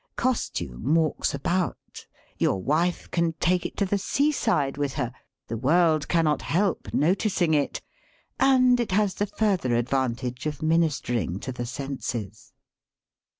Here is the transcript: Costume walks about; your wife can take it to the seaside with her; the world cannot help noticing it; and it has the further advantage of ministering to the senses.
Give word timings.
Costume 0.15 0.95
walks 0.95 1.35
about; 1.35 2.07
your 2.39 2.59
wife 2.59 3.11
can 3.11 3.33
take 3.33 3.67
it 3.67 3.77
to 3.77 3.85
the 3.85 3.99
seaside 3.99 4.75
with 4.75 4.93
her; 4.95 5.13
the 5.45 5.57
world 5.57 6.07
cannot 6.07 6.41
help 6.41 6.91
noticing 6.91 7.53
it; 7.53 7.83
and 8.39 8.79
it 8.79 8.93
has 8.93 9.13
the 9.13 9.27
further 9.27 9.75
advantage 9.75 10.47
of 10.47 10.63
ministering 10.63 11.39
to 11.41 11.51
the 11.51 11.67
senses. 11.67 12.51